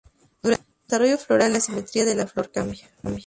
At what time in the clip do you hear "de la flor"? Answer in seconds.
2.05-2.49